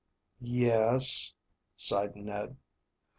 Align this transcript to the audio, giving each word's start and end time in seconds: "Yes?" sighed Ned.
"Yes?" 0.41 1.35
sighed 1.75 2.15
Ned. 2.15 2.57